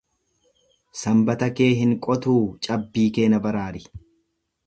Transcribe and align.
Sanbata 1.01 1.49
kee 1.59 1.67
hin 1.81 1.93
qotuu 2.07 2.39
cabbii 2.69 3.05
kee 3.19 3.31
na 3.35 3.43
baraari. 3.47 3.87